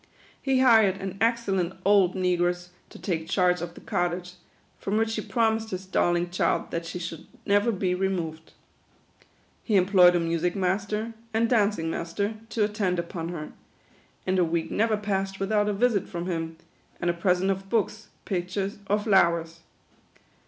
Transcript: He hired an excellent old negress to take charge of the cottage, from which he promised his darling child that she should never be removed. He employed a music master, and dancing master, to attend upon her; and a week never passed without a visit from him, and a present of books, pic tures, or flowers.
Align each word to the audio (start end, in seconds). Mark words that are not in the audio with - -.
He 0.41 0.61
hired 0.61 0.95
an 0.97 1.15
excellent 1.21 1.75
old 1.85 2.15
negress 2.15 2.69
to 2.89 2.97
take 2.97 3.29
charge 3.29 3.61
of 3.61 3.75
the 3.75 3.81
cottage, 3.81 4.33
from 4.79 4.97
which 4.97 5.13
he 5.15 5.21
promised 5.21 5.69
his 5.69 5.85
darling 5.85 6.31
child 6.31 6.71
that 6.71 6.87
she 6.87 6.97
should 6.97 7.27
never 7.45 7.71
be 7.71 7.93
removed. 7.93 8.53
He 9.63 9.75
employed 9.75 10.15
a 10.15 10.19
music 10.19 10.55
master, 10.55 11.13
and 11.35 11.47
dancing 11.47 11.91
master, 11.91 12.33
to 12.49 12.63
attend 12.63 12.97
upon 12.97 13.29
her; 13.29 13.51
and 14.25 14.39
a 14.39 14.43
week 14.43 14.71
never 14.71 14.97
passed 14.97 15.39
without 15.39 15.69
a 15.69 15.71
visit 15.73 16.09
from 16.09 16.25
him, 16.25 16.57
and 16.99 17.11
a 17.11 17.13
present 17.13 17.51
of 17.51 17.69
books, 17.69 18.07
pic 18.25 18.47
tures, 18.47 18.77
or 18.89 18.97
flowers. 18.97 19.59